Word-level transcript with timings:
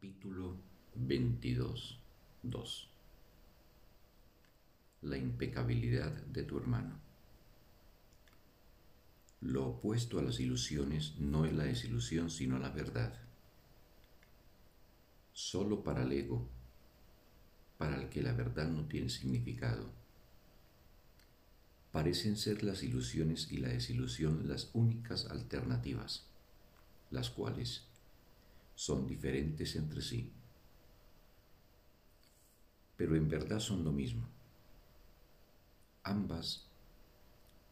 Capítulo 0.00 0.56
22 0.94 1.98
2 2.42 2.88
La 5.02 5.18
impecabilidad 5.18 6.10
de 6.10 6.42
tu 6.42 6.56
hermano. 6.56 6.98
Lo 9.42 9.66
opuesto 9.66 10.18
a 10.18 10.22
las 10.22 10.40
ilusiones 10.40 11.18
no 11.18 11.44
es 11.44 11.52
la 11.52 11.64
desilusión 11.64 12.30
sino 12.30 12.58
la 12.58 12.70
verdad. 12.70 13.12
Solo 15.34 15.84
para 15.84 16.04
el 16.04 16.12
ego, 16.12 16.48
para 17.76 18.00
el 18.00 18.08
que 18.08 18.22
la 18.22 18.32
verdad 18.32 18.68
no 18.68 18.86
tiene 18.86 19.10
significado, 19.10 19.90
parecen 21.92 22.38
ser 22.38 22.62
las 22.62 22.82
ilusiones 22.82 23.52
y 23.52 23.58
la 23.58 23.68
desilusión 23.68 24.48
las 24.48 24.70
únicas 24.72 25.26
alternativas, 25.26 26.24
las 27.10 27.28
cuales 27.28 27.89
son 28.86 29.06
diferentes 29.06 29.76
entre 29.76 30.00
sí 30.00 30.32
pero 33.00 33.16
en 33.16 33.30
verdad 33.30 33.60
son 33.60 33.82
lo 33.82 33.92
mismo. 33.92 34.28
Ambas 36.02 36.66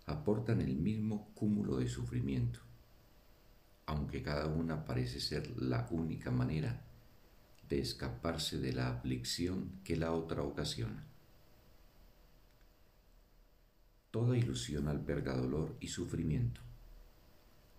aportan 0.07 0.63
el 0.63 0.75
mismo 0.75 1.29
cúmulo 1.35 1.77
de 1.77 1.87
sufrimiento, 1.87 2.61
aunque 3.85 4.23
cada 4.23 4.47
una 4.47 4.87
parece 4.87 5.21
ser 5.21 5.51
la 5.61 5.87
única 5.91 6.31
manera 6.31 6.81
de 7.69 7.79
escaparse 7.79 8.57
de 8.57 8.73
la 8.73 8.89
aflicción 8.89 9.71
que 9.85 9.97
la 9.97 10.15
otra 10.15 10.43
ocasiona. 10.43 11.05
Toda 14.11 14.35
ilusión 14.35 14.89
alberga 14.89 15.37
dolor 15.37 15.77
y 15.79 15.89
sufrimiento. 15.89 16.63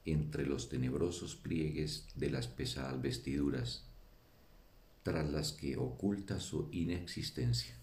Entre 0.05 0.45
los 0.45 0.69
tenebrosos 0.69 1.35
pliegues 1.35 2.07
de 2.15 2.29
las 2.29 2.47
pesadas 2.47 3.01
vestiduras 3.01 3.85
tras 5.03 5.29
las 5.29 5.51
que 5.53 5.77
oculta 5.77 6.39
su 6.39 6.69
inexistencia. 6.71 7.75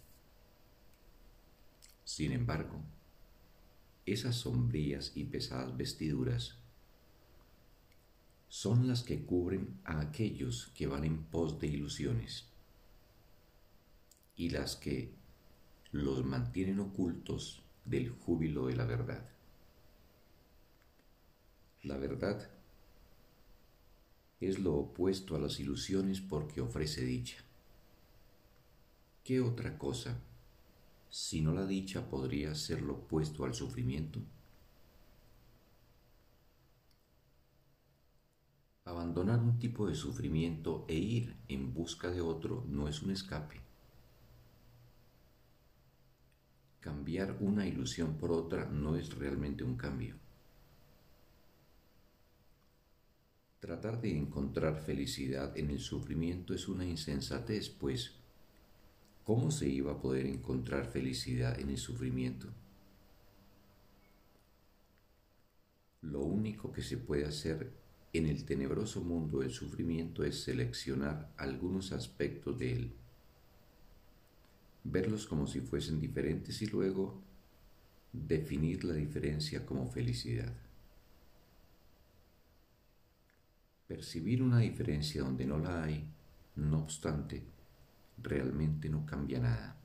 Sin 2.05 2.33
embargo, 2.33 2.81
esas 4.07 4.37
sombrías 4.37 5.13
y 5.17 5.25
pesadas 5.25 5.77
vestiduras 5.77 6.57
son 8.49 8.87
las 8.87 9.03
que 9.03 9.25
cubren 9.25 9.81
a 9.85 10.01
aquellos 10.01 10.71
que 10.75 10.87
van 10.87 11.05
en 11.05 11.25
pos 11.25 11.59
de 11.59 11.67
ilusiones 11.67 12.47
y 14.37 14.51
las 14.51 14.77
que 14.77 15.13
los 15.91 16.25
mantienen 16.25 16.79
ocultos 16.79 17.63
del 17.85 18.11
júbilo 18.11 18.67
de 18.67 18.77
la 18.77 18.85
verdad. 18.85 19.36
La 21.87 21.97
verdad 21.97 22.51
es 24.41 24.59
lo 24.59 24.75
opuesto 24.75 25.37
a 25.37 25.39
las 25.39 25.61
ilusiones 25.61 26.21
porque 26.21 26.61
ofrece 26.61 27.03
dicha. 27.05 27.37
¿Qué 29.23 29.41
otra 29.41 29.79
cosa, 29.79 30.19
si 31.09 31.43
no 31.43 31.53
la 31.53 31.65
dicha, 31.65 32.11
podría 32.11 32.57
ser 32.57 32.83
lo 32.83 32.95
opuesto 32.95 33.45
al 33.45 33.55
sufrimiento? 33.55 34.19
Abandonar 38.85 39.39
un 39.39 39.61
tipo 39.61 39.87
de 39.87 39.95
sufrimiento 39.95 40.87
e 40.89 40.97
ir 40.97 41.37
en 41.47 41.73
busca 41.73 42.11
de 42.11 42.21
otro 42.21 42.65
no 42.69 42.89
es 42.89 43.01
un 43.03 43.13
escape. 43.13 43.61
Cambiar 46.81 47.37
una 47.39 47.65
ilusión 47.65 48.17
por 48.19 48.33
otra 48.33 48.65
no 48.65 48.97
es 48.97 49.15
realmente 49.17 49.63
un 49.63 49.77
cambio. 49.77 50.26
Tratar 53.61 54.03
de 54.03 54.15
encontrar 54.15 54.83
felicidad 54.83 55.57
en 55.57 55.71
el 55.71 55.81
sufrimiento 55.81 56.53
es 56.53 56.69
una 56.69 56.85
insensatez, 56.85 57.71
pues 57.71 58.13
¿cómo 59.25 59.51
se 59.51 59.67
iba 59.67 59.93
a 59.93 59.99
poder 59.99 60.27
encontrar 60.27 60.87
felicidad 60.87 61.59
en 61.59 61.71
el 61.71 61.79
sufrimiento? 61.79 62.49
Lo 66.03 66.21
único 66.21 66.71
que 66.71 66.83
se 66.83 66.99
puede 66.99 67.25
hacer 67.25 67.73
en 68.13 68.27
el 68.27 68.45
tenebroso 68.45 69.03
mundo 69.03 69.41
del 69.41 69.51
sufrimiento 69.51 70.23
es 70.23 70.43
seleccionar 70.43 71.33
algunos 71.39 71.93
aspectos 71.93 72.59
de 72.59 72.73
él, 72.73 72.93
verlos 74.85 75.27
como 75.27 75.47
si 75.47 75.61
fuesen 75.61 75.99
diferentes 75.99 76.61
y 76.61 76.67
luego 76.67 77.23
definir 78.13 78.85
la 78.85 78.95
diferencia 78.95 79.65
como 79.65 79.91
felicidad. 79.91 80.66
Percibir 83.87 84.43
una 84.43 84.59
diferencia 84.59 85.23
donde 85.23 85.47
no 85.47 85.59
la 85.59 85.85
hay, 85.85 86.05
no 86.57 86.81
obstante, 86.81 87.45
realmente 88.19 88.89
no 88.89 89.07
cambia 89.07 89.39
nada. 89.39 89.77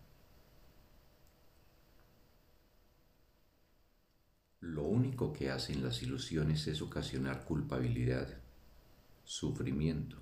Lo 4.61 4.83
único 4.83 5.33
que 5.33 5.51
hacen 5.51 5.83
las 5.83 6.01
ilusiones 6.01 6.65
es 6.67 6.81
ocasionar 6.81 7.45
culpabilidad, 7.45 8.27
sufrimiento, 9.23 10.17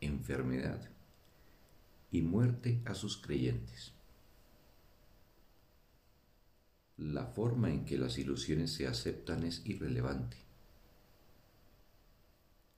enfermedad 0.00 0.88
y 2.10 2.22
muerte 2.22 2.80
a 2.86 2.94
sus 2.94 3.18
creyentes. 3.18 3.92
La 6.96 7.26
forma 7.26 7.68
en 7.68 7.84
que 7.84 7.98
las 7.98 8.18
ilusiones 8.18 8.72
se 8.72 8.86
aceptan 8.86 9.42
es 9.42 9.66
irrelevante 9.66 10.45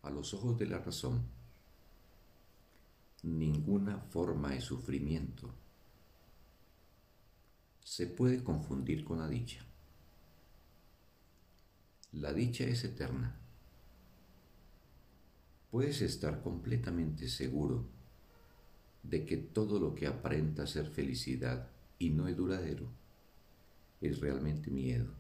a 0.03 0.11
los 0.11 0.35
ojos 0.35 0.59
de 0.59 0.67
la 0.67 0.79
razón, 0.79 1.23
ninguna 3.23 3.99
forma 3.99 4.51
de 4.51 4.61
sufrimiento 4.61 5.53
se 7.83 8.07
puede 8.07 8.45
confundir 8.45 9.05
con 9.05 9.19
la 9.19 9.29
dicha. 9.29 9.65
La 12.13 12.33
dicha 12.33 12.65
es 12.65 12.85
eterna. 12.85 13.35
Puedes 15.71 16.03
estar 16.03 16.43
completamente 16.43 17.29
seguro 17.29 17.87
de 19.03 19.25
que 19.25 19.37
todo 19.37 19.79
lo 19.79 19.95
que 19.95 20.07
aparenta 20.07 20.67
ser 20.67 20.87
felicidad 20.87 21.71
y 21.99 22.11
no 22.11 22.29
es 22.29 22.37
duradero 22.37 22.89
es 24.01 24.21
realmente 24.21 24.71
miedo. 24.71 25.18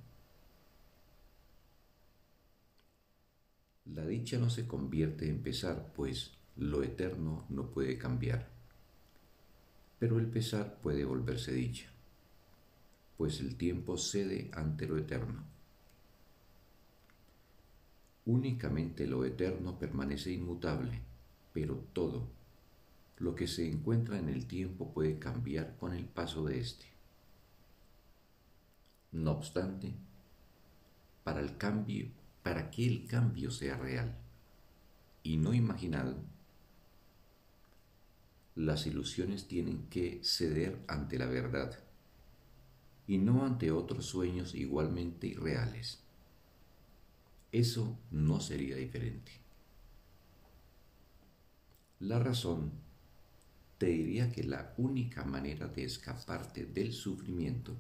La 3.95 4.05
dicha 4.05 4.39
no 4.39 4.51
se 4.51 4.67
convierte 4.67 5.29
en 5.29 5.43
pesar, 5.43 5.93
pues 5.95 6.33
lo 6.57 6.83
eterno 6.83 7.47
no 7.49 7.71
puede 7.71 7.97
cambiar. 7.97 8.49
Pero 9.99 10.19
el 10.19 10.27
pesar 10.27 10.79
puede 10.81 11.05
volverse 11.05 11.53
dicha, 11.53 11.89
pues 13.17 13.41
el 13.41 13.57
tiempo 13.57 13.97
cede 13.97 14.51
ante 14.53 14.87
lo 14.87 14.99
eterno. 14.99 15.45
Únicamente 18.27 19.07
lo 19.07 19.25
eterno 19.25 19.79
permanece 19.79 20.33
inmutable, 20.33 21.01
pero 21.55 21.77
todo 21.95 22.29
lo 23.17 23.35
que 23.35 23.47
se 23.47 23.69
encuentra 23.69 24.19
en 24.19 24.29
el 24.29 24.47
tiempo 24.47 24.93
puede 24.93 25.19
cambiar 25.19 25.77
con 25.79 25.95
el 25.95 26.05
paso 26.05 26.45
de 26.45 26.61
éste. 26.61 26.87
No 29.13 29.33
obstante, 29.33 29.95
para 31.25 31.41
el 31.41 31.57
cambio 31.57 32.18
para 32.49 32.71
que 32.71 32.87
el 32.87 33.05
cambio 33.07 33.51
sea 33.51 33.77
real 33.77 34.17
y 35.23 35.37
no 35.37 35.53
imaginado, 35.53 36.17
las 38.55 38.87
ilusiones 38.87 39.47
tienen 39.47 39.87
que 39.91 40.21
ceder 40.25 40.83
ante 40.89 41.19
la 41.19 41.27
verdad 41.27 41.79
y 43.07 43.19
no 43.19 43.45
ante 43.45 43.71
otros 43.71 44.07
sueños 44.07 44.55
igualmente 44.55 45.27
irreales. 45.27 45.99
Eso 47.53 47.99
no 48.11 48.41
sería 48.41 48.77
diferente. 48.77 49.33
La 52.01 52.19
razón 52.19 52.73
te 53.77 53.89
diría 53.89 54.33
que 54.33 54.45
la 54.45 54.73
única 54.79 55.23
manera 55.27 55.69
de 55.69 55.85
escaparte 55.85 56.65
del 56.65 56.95
sufrimiento 56.95 57.77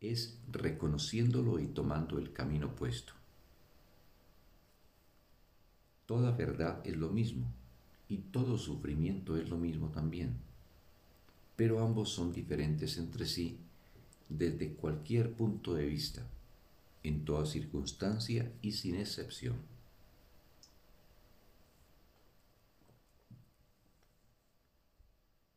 es 0.00 0.38
reconociéndolo 0.50 1.58
y 1.58 1.66
tomando 1.66 2.18
el 2.18 2.32
camino 2.32 2.66
opuesto. 2.68 3.12
Toda 6.06 6.30
verdad 6.32 6.80
es 6.84 6.96
lo 6.96 7.08
mismo 7.08 7.46
y 8.08 8.18
todo 8.18 8.58
sufrimiento 8.58 9.36
es 9.36 9.48
lo 9.48 9.56
mismo 9.56 9.88
también, 9.88 10.36
pero 11.56 11.82
ambos 11.84 12.10
son 12.10 12.32
diferentes 12.32 12.96
entre 12.98 13.26
sí 13.26 13.58
desde 14.28 14.74
cualquier 14.74 15.32
punto 15.32 15.74
de 15.74 15.86
vista, 15.86 16.22
en 17.02 17.24
toda 17.24 17.46
circunstancia 17.46 18.52
y 18.62 18.72
sin 18.72 18.96
excepción. 18.96 19.56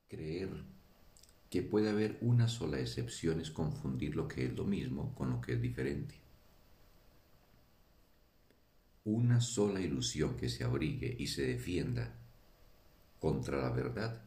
Creer 0.08 0.50
que 1.50 1.62
puede 1.62 1.90
haber 1.90 2.18
una 2.22 2.48
sola 2.48 2.80
excepción 2.80 3.42
es 3.42 3.52
confundir 3.52 4.16
lo 4.16 4.28
que 4.28 4.46
es 4.46 4.56
lo 4.56 4.66
mismo 4.66 5.14
con 5.16 5.32
lo 5.32 5.42
que 5.42 5.54
es 5.54 5.62
diferente. 5.62 6.16
una 9.06 9.42
sola 9.42 9.82
ilusión 9.82 10.38
que 10.38 10.50
se 10.50 10.64
abrigue 10.64 11.16
y 11.18 11.28
se 11.28 11.44
defienda 11.44 12.14
contra 13.20 13.62
la 13.62 13.72
verdad, 13.72 14.22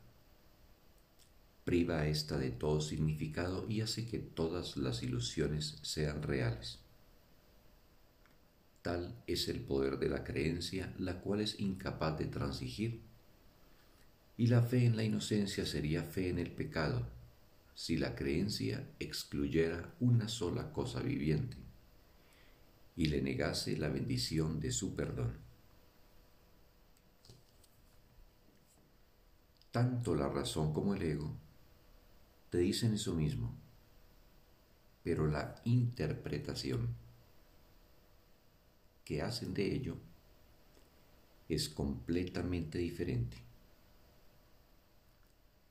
priva 1.64 2.00
a 2.00 2.08
ésta 2.08 2.36
de 2.36 2.50
todo 2.50 2.80
significado 2.80 3.66
y 3.68 3.80
hace 3.80 4.06
que 4.06 4.18
todas 4.18 4.76
las 4.76 5.02
ilusiones 5.02 5.78
sean 5.82 6.22
reales. 6.22 6.80
Tal 8.82 9.14
es 9.26 9.48
el 9.48 9.60
poder 9.60 9.98
de 9.98 10.08
la 10.08 10.24
creencia, 10.24 10.92
la 10.98 11.20
cual 11.20 11.40
es 11.40 11.60
incapaz 11.60 12.18
de 12.18 12.26
transigir. 12.26 13.00
Y 14.36 14.46
la 14.46 14.62
fe 14.62 14.86
en 14.86 14.96
la 14.96 15.04
inocencia 15.04 15.66
sería 15.66 16.02
fe 16.02 16.28
en 16.28 16.38
el 16.38 16.50
pecado, 16.50 17.06
si 17.74 17.96
la 17.96 18.14
creencia 18.14 18.88
excluyera 18.98 19.94
una 20.00 20.28
sola 20.28 20.72
cosa 20.72 21.00
viviente 21.00 21.56
y 22.96 23.06
le 23.06 23.22
negase 23.22 23.76
la 23.76 23.88
bendición 23.88 24.60
de 24.60 24.70
su 24.70 24.94
perdón. 24.94 25.38
Tanto 29.70 30.14
la 30.14 30.28
razón 30.28 30.72
como 30.72 30.94
el 30.94 31.02
ego 31.02 31.34
te 32.50 32.58
dicen 32.58 32.92
eso 32.92 33.14
mismo, 33.14 33.54
pero 35.02 35.26
la 35.26 35.54
interpretación 35.64 36.94
que 39.04 39.22
hacen 39.22 39.54
de 39.54 39.74
ello 39.74 39.96
es 41.48 41.70
completamente 41.70 42.78
diferente. 42.78 43.38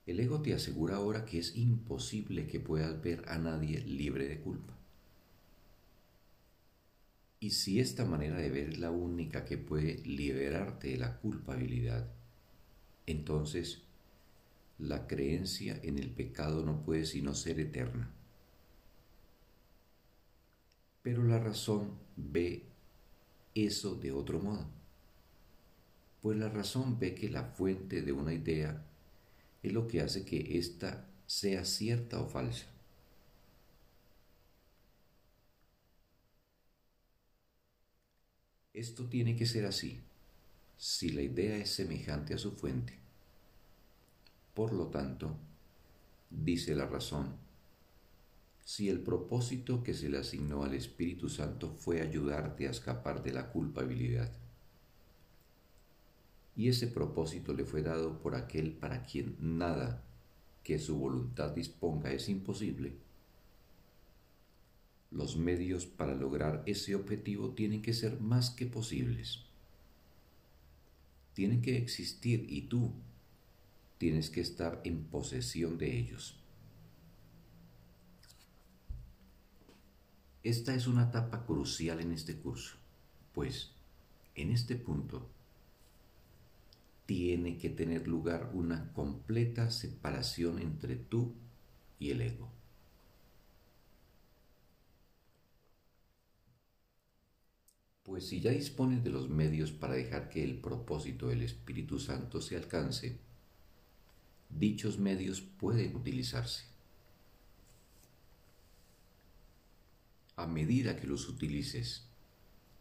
El 0.06 0.19
ego 0.19 0.42
te 0.42 0.53
asegura 0.53 0.95
ahora 0.95 1.25
que 1.25 1.39
es 1.39 1.56
imposible 1.56 2.48
que 2.48 2.59
puedas 2.59 3.01
ver 3.01 3.24
a 3.27 3.38
nadie 3.38 3.80
libre 3.81 4.27
de 4.27 4.39
culpa. 4.39 4.74
Y 7.39 7.51
si 7.51 7.80
esta 7.80 8.06
manera 8.06 8.38
de 8.38 8.50
ver 8.50 8.69
es 8.69 8.80
la 8.80 8.92
única 8.92 9.45
que 9.45 9.57
puede 9.57 9.98
liberarte 10.06 10.89
de 10.89 10.98
la 10.98 11.18
culpabilidad, 11.18 12.07
entonces 13.06 13.81
la 14.77 15.07
creencia 15.07 15.80
en 15.83 15.98
el 15.98 16.09
pecado 16.09 16.63
no 16.63 16.83
puede 16.83 17.06
sino 17.06 17.33
ser 17.33 17.59
eterna. 17.59 18.12
Pero 21.03 21.24
la 21.24 21.39
razón 21.39 21.98
ve 22.15 22.63
eso 23.56 23.95
de 23.95 24.12
otro 24.12 24.39
modo, 24.39 24.68
pues 26.21 26.38
la 26.38 26.50
razón 26.50 27.00
ve 27.00 27.15
que 27.15 27.30
la 27.30 27.44
fuente 27.44 28.01
de 28.01 28.12
una 28.12 28.33
idea 28.33 28.86
es 29.63 29.74
lo 29.74 29.88
que 29.88 30.02
hace 30.02 30.25
que 30.25 30.58
ésta 30.58 31.08
sea 31.25 31.66
cierta 31.66 32.19
o 32.19 32.28
falsa. 32.28 32.66
Esto 38.74 39.06
tiene 39.06 39.36
que 39.36 39.46
ser 39.46 39.66
así, 39.66 40.00
si 40.78 41.10
la 41.12 41.22
idea 41.22 41.58
es 41.58 41.69
semejante 41.69 42.34
a 42.34 42.38
su 42.38 42.52
fuente. 42.52 42.98
Por 44.54 44.74
lo 44.74 44.88
tanto, 44.88 45.38
dice 46.30 46.75
la 46.75 46.88
razón, 46.88 47.36
si 48.63 48.90
el 48.90 49.02
propósito 49.02 49.84
que 49.84 49.94
se 49.94 50.10
le 50.10 50.18
asignó 50.18 50.63
al 50.63 50.74
Espíritu 50.74 51.30
Santo 51.30 51.74
fue 51.74 52.02
ayudarte 52.02 52.68
a 52.68 52.72
escapar 52.72 53.22
de 53.22 53.34
la 53.34 53.52
culpabilidad, 53.52 54.31
y 56.56 56.68
ese 56.68 56.88
propósito 56.88 57.53
le 57.53 57.65
fue 57.65 57.81
dado 57.81 58.19
por 58.19 58.36
aquel 58.36 58.74
para 58.74 59.03
quien 59.03 59.36
nada 59.39 60.03
que 60.63 60.80
su 60.80 60.98
voluntad 60.98 61.51
disponga 61.51 62.12
es 62.12 62.30
imposible, 62.30 62.94
los 65.12 65.36
medios 65.36 65.86
para 65.86 66.15
lograr 66.15 66.63
ese 66.65 66.95
objetivo 66.95 67.50
tienen 67.51 67.81
que 67.81 67.94
ser 67.94 68.19
más 68.21 68.50
que 68.50 68.65
posibles. 68.65 69.44
Tienen 71.33 71.62
que 71.62 71.77
existir 71.77 72.45
y 72.50 72.63
tú 72.63 72.94
tienes 73.98 74.30
que 74.30 74.42
estar 74.42 74.81
en 74.86 75.03
posesión 75.03 75.77
de 75.77 75.98
ellos. 75.98 76.38
Esta 80.44 80.74
es 80.74 80.88
una 80.88 81.09
etapa 81.09 81.45
crucial 81.45 82.00
en 82.00 82.13
este 82.13 82.38
curso, 82.38 82.77
pues 83.33 83.71
en 84.36 84.51
este 84.51 84.75
punto 84.75 85.30
tiene 87.13 87.58
que 87.58 87.69
tener 87.69 88.08
lugar 88.08 88.52
una 88.54 88.94
completa 88.94 89.69
separación 89.69 90.60
entre 90.60 90.96
tú 90.96 91.34
y 92.00 92.12
el 92.12 92.22
ego. 92.22 92.50
Pues 98.04 98.30
si 98.30 98.40
ya 98.40 98.52
dispones 98.52 99.04
de 99.04 99.10
los 99.10 99.28
medios 99.28 99.74
para 99.74 99.96
dejar 99.96 100.30
que 100.30 100.42
el 100.42 100.62
propósito 100.62 101.28
del 101.28 101.42
Espíritu 101.42 102.00
Santo 102.00 102.40
se 102.40 102.56
alcance, 102.56 103.18
dichos 104.50 104.98
medios 104.98 105.42
pueden 105.42 105.98
utilizarse. 105.98 106.63
A 110.38 110.48
medida 110.48 110.96
que 110.96 111.08
los 111.08 111.28
utilices, 111.28 112.06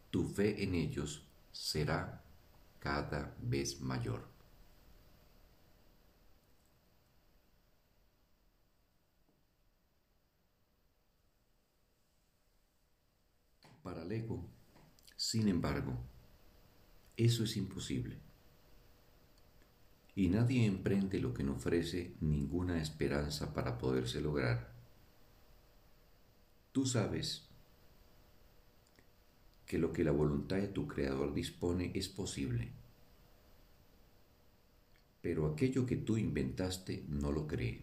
tu 0.09 0.23
fe 0.23 0.63
en 0.63 0.75
ellos 0.75 1.25
será 1.51 2.23
cada 2.81 3.37
vez 3.39 3.79
mayor. 3.79 4.27
Para 13.83 14.01
el 14.01 14.11
ego, 14.11 14.43
sin 15.15 15.47
embargo, 15.47 15.93
eso 17.15 17.43
es 17.43 17.55
imposible. 17.55 18.17
Y 20.15 20.27
nadie 20.29 20.65
emprende 20.65 21.19
lo 21.19 21.33
que 21.35 21.43
no 21.43 21.53
ofrece 21.53 22.15
ninguna 22.19 22.81
esperanza 22.81 23.53
para 23.53 23.77
poderse 23.77 24.21
lograr. 24.21 24.73
Tú 26.71 26.85
sabes 26.85 27.50
que 29.71 29.77
lo 29.77 29.93
que 29.93 30.03
la 30.03 30.11
voluntad 30.11 30.57
de 30.57 30.67
tu 30.67 30.85
Creador 30.85 31.33
dispone 31.33 31.93
es 31.95 32.09
posible, 32.09 32.73
pero 35.21 35.47
aquello 35.47 35.85
que 35.85 35.95
tú 35.95 36.17
inventaste 36.17 37.05
no 37.07 37.31
lo 37.31 37.47
cree. 37.47 37.79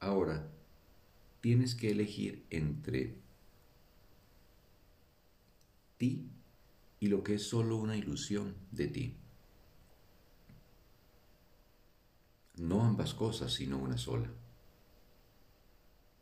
Ahora, 0.00 0.50
tienes 1.40 1.76
que 1.76 1.92
elegir 1.92 2.44
entre 2.50 3.14
y 6.00 7.06
lo 7.06 7.22
que 7.22 7.34
es 7.34 7.48
solo 7.48 7.76
una 7.76 7.96
ilusión 7.96 8.56
de 8.72 8.88
ti. 8.88 9.14
No 12.56 12.82
ambas 12.82 13.14
cosas, 13.14 13.52
sino 13.52 13.78
una 13.78 13.98
sola. 13.98 14.32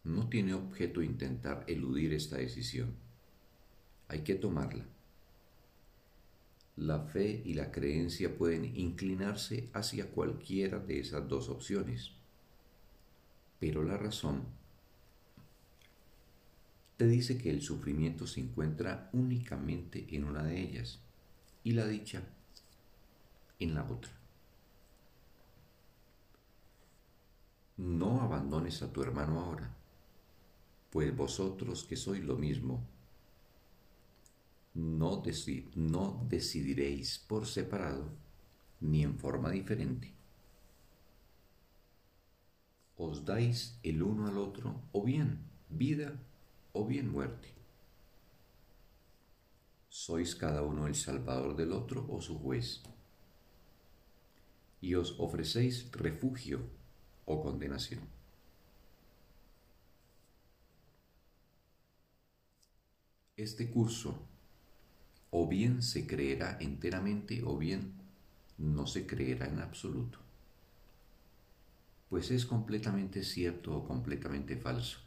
No 0.05 0.29
tiene 0.29 0.53
objeto 0.53 1.03
intentar 1.03 1.65
eludir 1.67 2.13
esta 2.13 2.37
decisión. 2.37 3.09
Hay 4.11 4.23
que 4.23 4.35
tomarla. 4.35 4.85
La 6.75 6.99
fe 6.99 7.43
y 7.45 7.55
la 7.55 7.71
creencia 7.71 8.37
pueden 8.37 8.77
inclinarse 8.77 9.71
hacia 9.73 10.11
cualquiera 10.11 10.81
de 10.81 10.99
esas 10.99 11.29
dos 11.29 11.49
opciones, 11.49 12.11
pero 13.61 13.85
la 13.85 13.97
razón 13.97 14.43
te 16.97 17.07
dice 17.07 17.39
que 17.39 17.51
el 17.51 17.63
sufrimiento 17.63 18.27
se 18.27 18.41
encuentra 18.41 19.11
únicamente 19.13 20.05
en 20.11 20.25
una 20.25 20.43
de 20.43 20.61
ellas 20.61 20.99
y 21.63 21.71
la 21.71 21.87
dicha 21.87 22.21
en 23.61 23.77
la 23.77 23.85
otra. 23.85 24.11
No 27.77 28.23
abandones 28.23 28.83
a 28.83 28.93
tu 28.93 29.03
hermano 29.03 29.39
ahora, 29.39 29.73
pues 30.91 31.17
vosotros 31.17 31.85
que 31.85 31.95
sois 31.95 32.25
lo 32.25 32.37
mismo, 32.37 32.85
no, 34.75 35.23
no 35.75 36.27
decidiréis 36.29 37.19
por 37.19 37.47
separado 37.47 38.11
ni 38.81 39.03
en 39.03 39.19
forma 39.19 39.51
diferente. 39.51 40.13
Os 42.97 43.25
dais 43.25 43.79
el 43.83 44.03
uno 44.03 44.27
al 44.27 44.39
otro 44.39 44.83
o 44.93 45.03
bien 45.03 45.39
vida 45.69 46.13
o 46.73 46.87
bien 46.87 47.11
muerte. 47.11 47.49
Sois 49.89 50.35
cada 50.35 50.63
uno 50.63 50.87
el 50.87 50.95
salvador 50.95 51.57
del 51.57 51.73
otro 51.73 52.07
o 52.09 52.21
su 52.21 52.39
juez. 52.39 52.83
Y 54.81 54.95
os 54.95 55.19
ofrecéis 55.19 55.91
refugio 55.93 56.61
o 57.27 57.43
condenación. 57.43 58.01
Este 63.37 63.71
curso 63.71 64.30
o 65.31 65.47
bien 65.49 65.83
se 65.83 66.07
creerá 66.07 66.59
enteramente 66.61 67.43
o 67.45 67.57
bien 67.57 67.93
no 68.59 68.87
se 68.87 69.07
creerá 69.07 69.47
en 69.47 69.61
absoluto, 69.61 70.19
pues 72.09 72.31
es 72.31 72.45
completamente 72.45 73.23
cierto 73.23 73.77
o 73.77 73.87
completamente 73.87 74.57
falso 74.57 74.99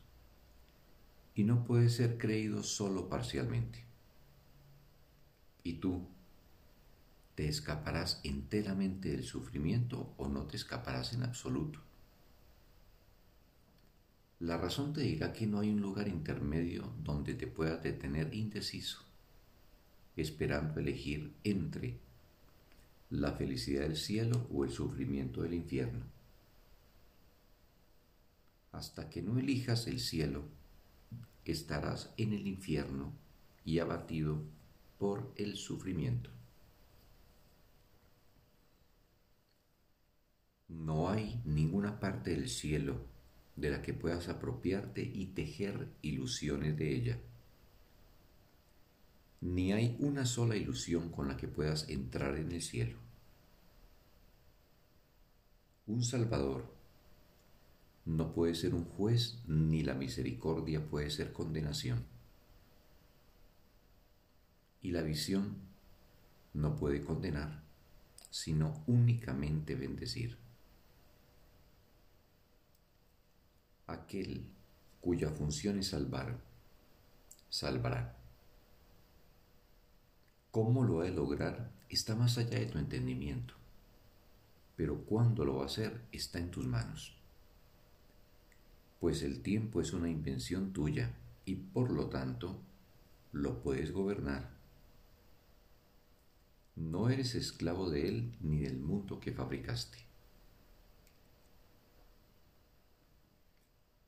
y 1.36 1.44
no 1.44 1.66
puede 1.66 1.90
ser 1.90 2.18
creído 2.18 2.64
solo 2.64 3.10
parcialmente. 3.10 3.84
¿Y 5.64 5.74
tú 5.74 6.08
te 7.36 7.48
escaparás 7.48 8.20
enteramente 8.24 9.10
del 9.10 9.24
sufrimiento 9.24 10.14
o 10.18 10.28
no 10.28 10.44
te 10.44 10.58
escaparás 10.58 11.14
en 11.14 11.24
absoluto? 11.24 11.80
La 14.40 14.58
razón 14.58 14.94
te 14.94 15.02
dirá 15.02 15.32
que 15.32 15.48
no 15.48 15.60
hay 15.60 15.70
un 15.70 15.82
lugar 15.82 16.08
intermedio 16.08 16.94
donde 17.02 17.34
te 17.34 17.48
puedas 17.48 17.82
detener 17.82 18.34
indeciso, 18.34 19.00
esperando 20.16 20.80
elegir 20.80 21.34
entre 21.44 21.98
la 23.10 23.34
felicidad 23.34 23.82
del 23.82 23.98
cielo 23.98 24.48
o 24.52 24.64
el 24.64 24.72
sufrimiento 24.72 25.42
del 25.42 25.54
infierno. 25.54 26.06
Hasta 28.72 29.10
que 29.10 29.22
no 29.22 29.38
elijas 29.38 29.88
el 29.88 30.00
cielo, 30.00 30.46
estarás 31.46 32.14
en 32.18 32.34
el 32.34 32.48
infierno 32.48 33.14
y 33.66 33.80
abatido 33.80 34.42
por 34.98 35.32
el 35.36 35.58
sufrimiento. 35.58 36.30
No 40.70 41.10
hay 41.10 41.40
ninguna 41.46 42.00
parte 42.00 42.32
del 42.32 42.50
cielo 42.50 43.06
de 43.56 43.70
la 43.70 43.82
que 43.82 43.94
puedas 43.94 44.28
apropiarte 44.30 45.04
y 45.04 45.28
tejer 45.28 45.88
ilusiones 46.02 46.78
de 46.78 46.96
ella. 46.96 47.20
Ni 49.44 49.74
hay 49.74 49.98
una 50.00 50.26
sola 50.26 50.56
ilusión 50.56 51.10
con 51.10 51.28
la 51.28 51.38
que 51.38 51.48
puedas 51.48 51.90
entrar 51.90 52.38
en 52.38 52.52
el 52.52 52.62
cielo. 52.62 52.98
Un 55.86 56.04
Salvador 56.04 56.66
no 58.06 58.34
puede 58.34 58.56
ser 58.56 58.74
un 58.74 58.86
juez 58.86 59.40
ni 59.48 59.84
la 59.84 59.94
misericordia 59.94 60.86
puede 60.86 61.10
ser 61.10 61.34
condenación. 61.34 62.06
Y 64.82 64.92
la 64.92 65.02
visión 65.02 65.58
no 66.54 66.76
puede 66.76 67.04
condenar, 67.04 67.64
sino 68.30 68.84
únicamente 68.88 69.76
bendecir. 69.76 70.38
aquel 73.88 74.46
cuya 75.02 75.30
función 75.30 75.80
es 75.80 75.88
salvar, 75.88 76.40
salvará. 77.50 78.23
¿Cómo 80.54 80.84
lo 80.84 81.02
ha 81.02 81.06
de 81.06 81.12
lograr? 81.12 81.72
Está 81.90 82.16
más 82.16 82.38
allá 82.38 82.60
de 82.60 82.68
tu 82.68 82.78
entendimiento. 82.78 83.56
Pero 84.76 85.04
cuándo 85.04 85.46
lo 85.46 85.56
va 85.56 85.64
a 85.64 85.66
hacer 85.66 86.00
está 86.12 86.38
en 86.38 86.52
tus 86.52 86.68
manos. 86.68 87.18
Pues 89.00 89.24
el 89.24 89.42
tiempo 89.42 89.82
es 89.82 89.94
una 89.94 90.12
invención 90.12 90.72
tuya 90.72 91.12
y 91.44 91.56
por 91.56 91.90
lo 91.90 92.06
tanto 92.06 92.62
lo 93.32 93.64
puedes 93.64 93.92
gobernar. 93.92 94.52
No 96.76 97.10
eres 97.10 97.34
esclavo 97.34 97.90
de 97.90 98.08
él 98.10 98.38
ni 98.40 98.60
del 98.60 98.78
mundo 98.78 99.20
que 99.20 99.32
fabricaste. 99.32 100.04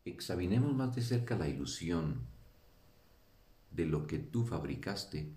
examinemos 0.06 0.76
más 0.76 0.96
de 0.96 1.02
cerca 1.02 1.36
la 1.36 1.48
ilusión 1.48 2.20
de 3.72 3.88
lo 3.88 4.06
que 4.06 4.20
tú 4.20 4.46
fabricaste, 4.46 5.28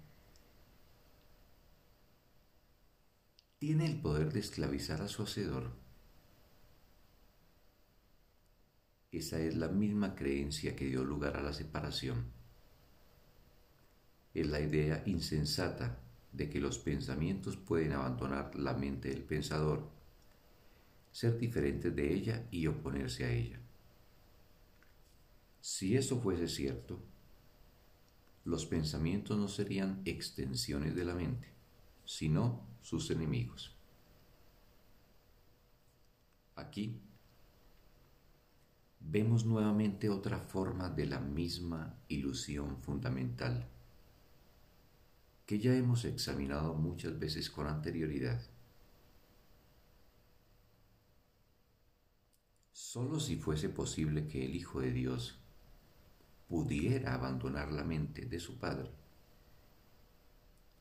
tiene 3.58 3.86
el 3.86 4.00
poder 4.00 4.32
de 4.32 4.38
esclavizar 4.38 5.02
a 5.02 5.08
su 5.08 5.24
hacedor. 5.24 5.72
Esa 9.10 9.40
es 9.40 9.56
la 9.56 9.68
misma 9.68 10.14
creencia 10.14 10.76
que 10.76 10.84
dio 10.84 11.02
lugar 11.02 11.36
a 11.36 11.42
la 11.42 11.52
separación. 11.52 12.26
Es 14.32 14.46
la 14.46 14.60
idea 14.60 15.02
insensata 15.06 15.98
de 16.32 16.48
que 16.48 16.60
los 16.60 16.78
pensamientos 16.78 17.56
pueden 17.56 17.94
abandonar 17.94 18.54
la 18.54 18.74
mente 18.74 19.08
del 19.08 19.24
pensador, 19.24 19.90
ser 21.10 21.36
diferentes 21.38 21.94
de 21.96 22.14
ella 22.14 22.46
y 22.52 22.68
oponerse 22.68 23.24
a 23.24 23.32
ella. 23.32 23.58
Si 25.60 25.96
eso 25.96 26.20
fuese 26.20 26.46
cierto, 26.46 27.02
los 28.44 28.66
pensamientos 28.66 29.36
no 29.36 29.48
serían 29.48 30.00
extensiones 30.04 30.94
de 30.94 31.04
la 31.04 31.14
mente, 31.14 31.48
sino 32.04 32.68
sus 32.82 33.11
enemigos. 33.11 33.75
Aquí 36.56 37.00
vemos 39.00 39.44
nuevamente 39.44 40.11
otra 40.11 40.38
forma 40.38 40.90
de 40.90 41.06
la 41.06 41.20
misma 41.20 41.94
ilusión 42.08 42.76
fundamental 42.78 43.68
que 45.47 45.58
ya 45.58 45.75
hemos 45.75 46.04
examinado 46.04 46.75
muchas 46.75 47.18
veces 47.18 47.49
con 47.49 47.66
anterioridad. 47.66 48.38
Solo 52.70 53.18
si 53.18 53.37
fuese 53.37 53.70
posible 53.70 54.28
que 54.28 54.44
el 54.44 54.54
Hijo 54.54 54.80
de 54.80 54.92
Dios 54.92 55.38
pudiera 56.49 57.14
abandonar 57.14 57.73
la 57.73 57.82
mente 57.82 58.26
de 58.26 58.38
su 58.40 58.58
padre, 58.58 58.90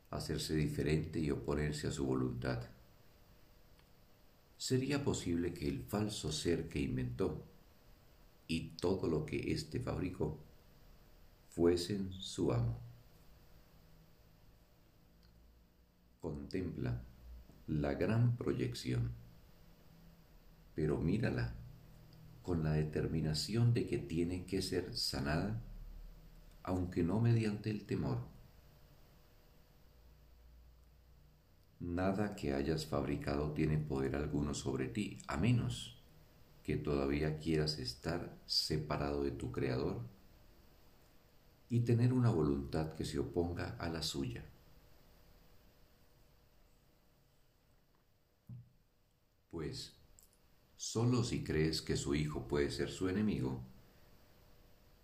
hacerse 0.09 0.55
diferente 0.55 1.19
y 1.19 1.31
oponerse 1.31 1.87
a 1.87 1.91
su 1.91 2.05
voluntad. 2.05 2.61
Sería 4.57 5.03
posible 5.03 5.53
que 5.53 5.67
el 5.67 5.83
falso 5.83 6.31
ser 6.31 6.67
que 6.69 6.79
inventó 6.79 7.43
y 8.47 8.69
todo 8.77 9.07
lo 9.07 9.25
que 9.25 9.51
éste 9.51 9.79
fabricó 9.79 10.39
fuesen 11.49 12.11
su 12.13 12.51
amo. 12.51 12.79
Contempla 16.21 17.01
la 17.67 17.93
gran 17.93 18.35
proyección, 18.37 19.11
pero 20.73 20.97
mírala 20.97 21.53
con 22.41 22.63
la 22.63 22.71
determinación 22.71 23.73
de 23.73 23.87
que 23.87 23.97
tiene 23.97 24.45
que 24.45 24.61
ser 24.61 24.95
sanada, 24.95 25.61
aunque 26.63 27.03
no 27.03 27.19
mediante 27.19 27.69
el 27.69 27.85
temor. 27.85 28.36
Nada 31.79 32.35
que 32.35 32.53
hayas 32.53 32.85
fabricado 32.85 33.51
tiene 33.53 33.79
poder 33.79 34.15
alguno 34.15 34.53
sobre 34.53 34.87
ti, 34.89 35.17
a 35.27 35.37
menos 35.37 35.97
que 36.63 36.77
todavía 36.77 37.39
quieras 37.39 37.79
estar 37.79 38.37
separado 38.45 39.23
de 39.23 39.31
tu 39.31 39.51
Creador 39.51 40.01
y 41.69 41.79
tener 41.81 42.11
una 42.11 42.29
voluntad 42.29 42.93
que 42.95 43.05
se 43.05 43.19
oponga 43.19 43.77
a 43.79 43.87
la 43.89 44.01
suya. 44.01 44.43
Pues, 49.51 49.93
solo 50.77 51.23
si 51.23 51.43
crees 51.43 51.81
que 51.81 51.97
su 51.97 52.15
hijo 52.15 52.47
puede 52.47 52.71
ser 52.71 52.89
su 52.89 53.09
enemigo, 53.09 53.61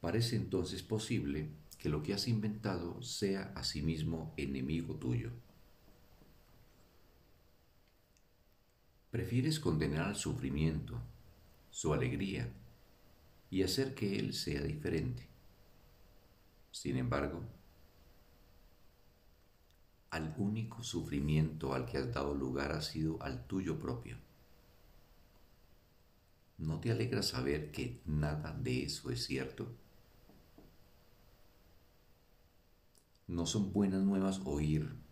parece 0.01 0.35
entonces 0.35 0.83
posible 0.83 1.49
que 1.79 1.89
lo 1.89 2.03
que 2.03 2.13
has 2.13 2.27
inventado 2.27 3.01
sea 3.01 3.51
asimismo 3.55 4.33
enemigo 4.37 4.95
tuyo. 4.95 5.31
Prefieres 9.13 9.59
condenar 9.59 10.07
al 10.07 10.15
sufrimiento, 10.15 10.99
su 11.69 11.93
alegría, 11.93 12.51
y 13.51 13.61
hacer 13.61 13.93
que 13.93 14.17
él 14.17 14.33
sea 14.33 14.63
diferente. 14.63 15.27
Sin 16.71 16.97
embargo, 16.97 17.43
al 20.09 20.33
único 20.39 20.81
sufrimiento 20.81 21.75
al 21.75 21.85
que 21.85 21.99
has 21.99 22.11
dado 22.11 22.33
lugar 22.33 22.71
ha 22.71 22.81
sido 22.81 23.21
al 23.21 23.45
tuyo 23.45 23.77
propio. 23.77 24.17
¿No 26.57 26.79
te 26.79 26.89
alegra 26.89 27.21
saber 27.21 27.71
que 27.71 28.01
nada 28.07 28.51
de 28.53 28.81
eso 28.81 29.11
es 29.11 29.23
cierto? 29.23 29.67
¿No 33.27 33.45
son 33.45 33.73
buenas 33.73 34.01
nuevas 34.01 34.41
oír 34.43 35.02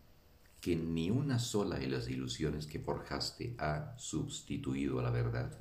que 0.62 0.76
ni 0.76 1.10
una 1.10 1.40
sola 1.40 1.80
de 1.80 1.88
las 1.88 2.08
ilusiones 2.08 2.68
que 2.68 2.80
forjaste 2.80 3.56
ha 3.58 3.98
sustituido 3.98 5.00
a 5.00 5.04
la 5.04 5.10
verdad? 5.10 5.60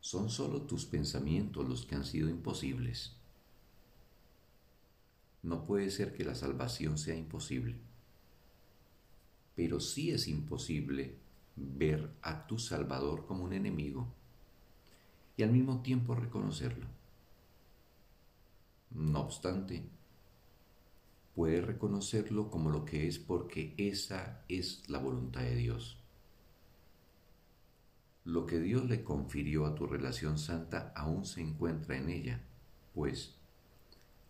Son 0.00 0.28
solo 0.28 0.62
tus 0.62 0.84
pensamientos 0.84 1.66
los 1.66 1.86
que 1.86 1.94
han 1.94 2.04
sido 2.04 2.28
imposibles. 2.28 3.16
No 5.42 5.64
puede 5.64 5.90
ser 5.90 6.12
que 6.12 6.24
la 6.24 6.34
salvación 6.34 6.98
sea 6.98 7.16
imposible, 7.16 7.76
pero 9.56 9.80
sí 9.80 10.10
es 10.10 10.28
imposible 10.28 11.16
ver 11.56 12.10
a 12.20 12.46
tu 12.46 12.58
Salvador 12.58 13.24
como 13.24 13.44
un 13.44 13.54
enemigo 13.54 14.12
y 15.38 15.42
al 15.42 15.52
mismo 15.52 15.80
tiempo 15.80 16.14
reconocerlo. 16.14 16.86
No 18.90 19.20
obstante, 19.20 19.88
puede 21.34 21.60
reconocerlo 21.60 22.50
como 22.50 22.70
lo 22.70 22.84
que 22.84 23.08
es 23.08 23.18
porque 23.18 23.74
esa 23.76 24.44
es 24.48 24.88
la 24.88 24.98
voluntad 24.98 25.42
de 25.42 25.56
Dios. 25.56 25.98
Lo 28.24 28.46
que 28.46 28.58
Dios 28.60 28.88
le 28.88 29.04
confirió 29.04 29.66
a 29.66 29.74
tu 29.74 29.86
relación 29.86 30.38
santa 30.38 30.92
aún 30.96 31.24
se 31.24 31.40
encuentra 31.40 31.96
en 31.96 32.08
ella, 32.08 32.40
pues 32.94 33.36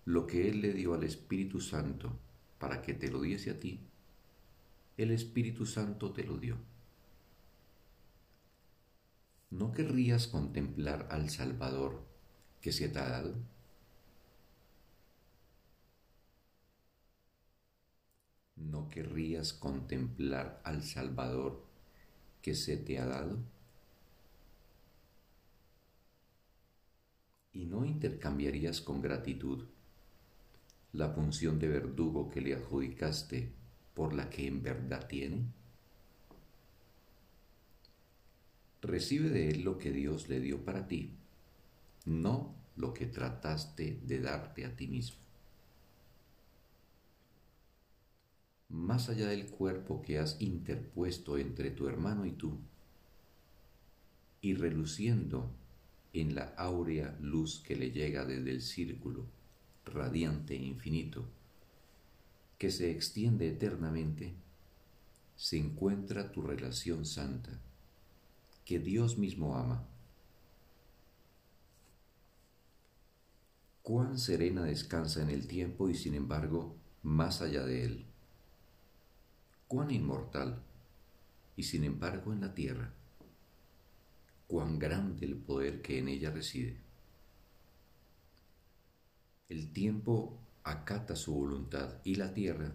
lo 0.04 0.26
que 0.26 0.48
Él 0.48 0.60
le 0.60 0.72
dio 0.72 0.94
al 0.94 1.04
Espíritu 1.04 1.60
Santo 1.60 2.18
para 2.58 2.82
que 2.82 2.94
te 2.94 3.10
lo 3.10 3.20
diese 3.20 3.50
a 3.50 3.60
ti, 3.60 3.80
el 4.96 5.10
Espíritu 5.10 5.66
Santo 5.66 6.12
te 6.12 6.24
lo 6.24 6.38
dio. 6.38 6.56
¿No 9.50 9.72
querrías 9.72 10.26
contemplar 10.26 11.06
al 11.10 11.30
Salvador 11.30 12.02
que 12.60 12.72
se 12.72 12.88
te 12.88 12.98
ha 12.98 13.08
dado? 13.08 13.34
¿No 18.56 18.88
querrías 18.88 19.52
contemplar 19.52 20.60
al 20.64 20.82
Salvador 20.82 21.62
que 22.42 22.54
se 22.56 22.76
te 22.76 22.98
ha 22.98 23.06
dado? 23.06 23.38
¿Y 27.54 27.64
no 27.64 27.86
intercambiarías 27.86 28.82
con 28.82 29.00
gratitud 29.00 29.64
la 30.94 31.10
función 31.10 31.58
de 31.58 31.68
verdugo 31.68 32.30
que 32.30 32.40
le 32.40 32.54
adjudicaste 32.54 33.52
por 33.92 34.14
la 34.14 34.30
que 34.30 34.46
en 34.46 34.62
verdad 34.62 35.06
tiene? 35.06 35.44
Recibe 38.82 39.30
de 39.30 39.48
él 39.50 39.62
lo 39.64 39.78
que 39.78 39.90
Dios 39.90 40.28
le 40.28 40.38
dio 40.38 40.64
para 40.64 40.86
ti, 40.86 41.10
no 42.06 42.54
lo 42.76 42.94
que 42.94 43.06
trataste 43.06 44.00
de 44.04 44.20
darte 44.20 44.64
a 44.66 44.76
ti 44.76 44.88
mismo. 44.88 45.23
Más 48.68 49.08
allá 49.08 49.28
del 49.28 49.46
cuerpo 49.46 50.02
que 50.02 50.18
has 50.18 50.40
interpuesto 50.40 51.38
entre 51.38 51.70
tu 51.70 51.88
hermano 51.88 52.26
y 52.26 52.32
tú, 52.32 52.58
y 54.40 54.54
reluciendo 54.54 55.50
en 56.12 56.34
la 56.34 56.54
áurea 56.56 57.16
luz 57.20 57.62
que 57.66 57.76
le 57.76 57.90
llega 57.90 58.24
desde 58.24 58.50
el 58.50 58.62
círculo 58.62 59.26
radiante 59.84 60.54
e 60.54 60.62
infinito, 60.62 61.24
que 62.58 62.70
se 62.70 62.90
extiende 62.90 63.48
eternamente, 63.48 64.34
se 65.36 65.58
encuentra 65.58 66.30
tu 66.30 66.42
relación 66.42 67.04
santa, 67.04 67.60
que 68.64 68.78
Dios 68.78 69.18
mismo 69.18 69.56
ama. 69.56 69.86
Cuán 73.82 74.18
serena 74.18 74.64
descansa 74.64 75.22
en 75.22 75.30
el 75.30 75.46
tiempo 75.46 75.90
y 75.90 75.94
sin 75.94 76.14
embargo 76.14 76.76
más 77.02 77.42
allá 77.42 77.64
de 77.64 77.84
él. 77.84 78.13
Cuán 79.74 79.90
inmortal 79.90 80.62
y 81.56 81.64
sin 81.64 81.82
embargo 81.82 82.32
en 82.32 82.42
la 82.42 82.54
tierra 82.54 82.94
cuán 84.46 84.78
grande 84.78 85.26
el 85.26 85.34
poder 85.34 85.82
que 85.82 85.98
en 85.98 86.06
ella 86.06 86.30
reside. 86.30 86.76
El 89.48 89.72
tiempo 89.72 90.38
acata 90.62 91.16
su 91.16 91.34
voluntad 91.34 92.00
y 92.04 92.14
la 92.14 92.32
tierra 92.32 92.72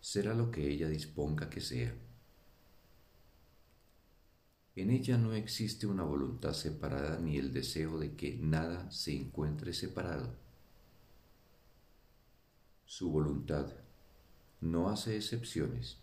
será 0.00 0.32
lo 0.32 0.50
que 0.50 0.70
ella 0.70 0.88
disponga 0.88 1.50
que 1.50 1.60
sea. 1.60 1.94
En 4.76 4.88
ella 4.88 5.18
no 5.18 5.34
existe 5.34 5.86
una 5.86 6.04
voluntad 6.04 6.54
separada 6.54 7.18
ni 7.18 7.36
el 7.36 7.52
deseo 7.52 7.98
de 7.98 8.16
que 8.16 8.38
nada 8.38 8.90
se 8.90 9.14
encuentre 9.14 9.74
separado. 9.74 10.34
Su 12.86 13.10
voluntad 13.10 13.70
no 14.60 14.88
hace 14.88 15.16
excepciones 15.16 15.98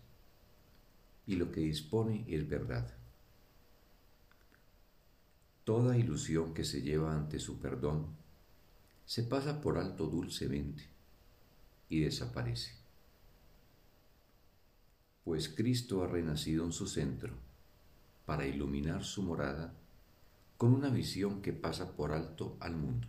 y 1.26 1.36
lo 1.36 1.52
que 1.52 1.60
dispone 1.60 2.24
es 2.26 2.48
verdad. 2.48 2.94
Toda 5.64 5.98
ilusión 5.98 6.54
que 6.54 6.64
se 6.64 6.80
lleva 6.80 7.14
ante 7.14 7.38
su 7.38 7.58
perdón 7.58 8.06
se 9.04 9.22
pasa 9.22 9.60
por 9.60 9.78
alto 9.78 10.06
dulcemente 10.06 10.84
y 11.88 12.00
desaparece. 12.00 12.72
Pues 15.24 15.48
Cristo 15.48 16.02
ha 16.02 16.06
renacido 16.06 16.64
en 16.64 16.72
su 16.72 16.86
centro 16.86 17.34
para 18.24 18.46
iluminar 18.46 19.04
su 19.04 19.22
morada 19.22 19.74
con 20.56 20.72
una 20.74 20.88
visión 20.88 21.42
que 21.42 21.52
pasa 21.52 21.94
por 21.94 22.12
alto 22.12 22.56
al 22.60 22.76
mundo. 22.76 23.08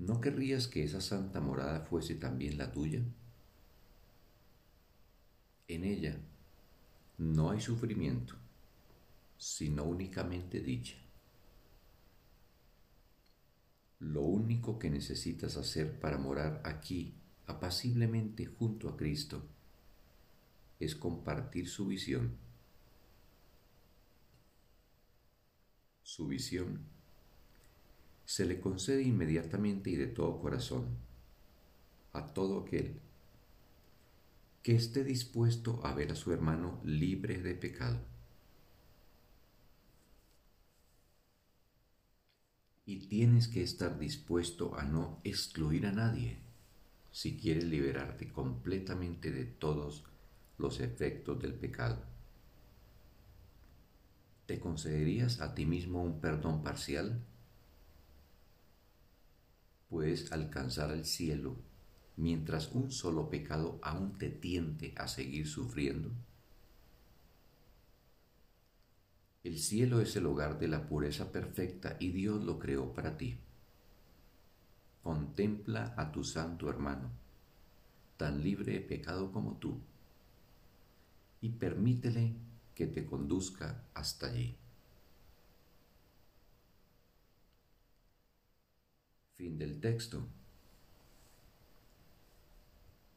¿No 0.00 0.18
querrías 0.18 0.66
que 0.66 0.82
esa 0.82 1.02
santa 1.02 1.42
morada 1.42 1.82
fuese 1.82 2.14
también 2.14 2.56
la 2.56 2.72
tuya? 2.72 3.02
En 5.68 5.84
ella 5.84 6.18
no 7.18 7.50
hay 7.50 7.60
sufrimiento, 7.60 8.34
sino 9.36 9.84
únicamente 9.84 10.60
dicha. 10.60 10.96
Lo 13.98 14.22
único 14.22 14.78
que 14.78 14.88
necesitas 14.88 15.58
hacer 15.58 16.00
para 16.00 16.16
morar 16.16 16.62
aquí 16.64 17.12
apaciblemente 17.46 18.46
junto 18.46 18.88
a 18.88 18.96
Cristo 18.96 19.42
es 20.78 20.96
compartir 20.96 21.68
su 21.68 21.86
visión. 21.86 22.38
Su 26.02 26.26
visión 26.26 26.99
se 28.34 28.46
le 28.46 28.60
concede 28.60 29.02
inmediatamente 29.02 29.90
y 29.90 29.96
de 29.96 30.06
todo 30.06 30.40
corazón 30.40 30.86
a 32.12 32.20
todo 32.34 32.60
aquel 32.60 33.00
que 34.62 34.74
esté 34.74 35.04
dispuesto 35.04 35.80
a 35.84 35.92
ver 35.92 36.12
a 36.12 36.14
su 36.16 36.32
hermano 36.32 36.80
libre 36.82 37.42
de 37.42 37.54
pecado. 37.54 37.98
y 42.84 43.08
tienes 43.08 43.48
que 43.48 43.62
estar 43.62 43.98
dispuesto 43.98 44.74
a 44.78 44.82
no 44.84 45.18
excluir 45.24 45.86
a 45.86 45.92
nadie 45.92 46.36
si 47.10 47.38
quieres 47.38 47.64
liberarte 47.64 48.30
completamente 48.30 49.30
de 49.32 49.46
todos 49.46 50.04
los 50.58 50.80
efectos 50.80 51.40
del 51.40 51.54
pecado. 51.54 52.02
¿Te 54.44 54.60
concederías 54.60 55.40
a 55.40 55.54
ti 55.54 55.64
mismo 55.64 56.02
un 56.02 56.20
perdón 56.20 56.62
parcial? 56.62 57.24
Puedes 59.90 60.30
alcanzar 60.30 60.92
el 60.92 61.04
cielo 61.04 61.56
mientras 62.16 62.70
un 62.72 62.92
solo 62.92 63.28
pecado 63.28 63.80
aún 63.82 64.16
te 64.18 64.30
tiente 64.30 64.94
a 64.96 65.08
seguir 65.08 65.48
sufriendo. 65.48 66.10
El 69.42 69.58
cielo 69.58 70.00
es 70.00 70.14
el 70.14 70.26
hogar 70.26 70.58
de 70.60 70.68
la 70.68 70.86
pureza 70.86 71.32
perfecta 71.32 71.96
y 71.98 72.10
Dios 72.10 72.44
lo 72.44 72.58
creó 72.58 72.92
para 72.92 73.16
ti. 73.16 73.38
Contempla 75.02 75.94
a 75.96 76.12
tu 76.12 76.22
santo 76.22 76.68
hermano, 76.68 77.10
tan 78.16 78.44
libre 78.44 78.74
de 78.74 78.80
pecado 78.80 79.32
como 79.32 79.56
tú, 79.56 79.80
y 81.40 81.48
permítele 81.48 82.34
que 82.74 82.86
te 82.86 83.06
conduzca 83.06 83.82
hasta 83.94 84.26
allí. 84.26 84.59
Fin 89.40 89.56
del 89.56 89.80
texto. 89.80 90.22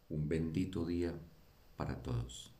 Un 0.07 0.29
bendito 0.29 0.85
día 0.85 1.13
para 1.75 2.01
todos. 2.01 2.52